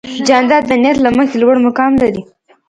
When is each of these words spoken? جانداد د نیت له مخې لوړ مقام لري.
جانداد 0.27 0.63
د 0.67 0.71
نیت 0.81 0.97
له 1.01 1.09
مخې 1.17 1.35
لوړ 1.41 1.55
مقام 1.65 1.91
لري. 2.01 2.21